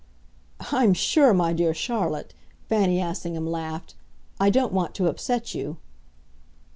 [0.71, 2.33] "I'm sure, my dear Charlotte,"
[2.67, 3.93] Fanny Assingham laughed,
[4.39, 5.77] "I don't want to upset you."